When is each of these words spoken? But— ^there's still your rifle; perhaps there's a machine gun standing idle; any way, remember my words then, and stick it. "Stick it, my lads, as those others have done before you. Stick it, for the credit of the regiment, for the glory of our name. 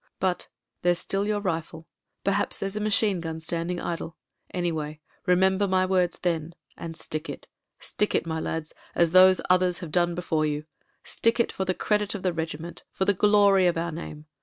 But— 0.19 0.47
^there's 0.83 0.97
still 0.97 1.27
your 1.27 1.41
rifle; 1.41 1.85
perhaps 2.23 2.57
there's 2.57 2.75
a 2.75 2.79
machine 2.81 3.21
gun 3.21 3.39
standing 3.39 3.79
idle; 3.79 4.17
any 4.51 4.71
way, 4.71 4.99
remember 5.27 5.67
my 5.67 5.85
words 5.85 6.17
then, 6.23 6.55
and 6.75 6.97
stick 6.97 7.29
it. 7.29 7.45
"Stick 7.79 8.15
it, 8.15 8.25
my 8.25 8.39
lads, 8.39 8.73
as 8.95 9.11
those 9.11 9.41
others 9.47 9.77
have 9.77 9.91
done 9.91 10.15
before 10.15 10.43
you. 10.47 10.65
Stick 11.03 11.39
it, 11.39 11.51
for 11.51 11.65
the 11.65 11.75
credit 11.75 12.15
of 12.15 12.23
the 12.23 12.33
regiment, 12.33 12.83
for 12.91 13.05
the 13.05 13.13
glory 13.13 13.67
of 13.67 13.77
our 13.77 13.91
name. 13.91 14.25